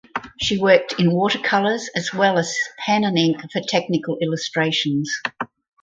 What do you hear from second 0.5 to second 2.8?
worked in watercolours as well as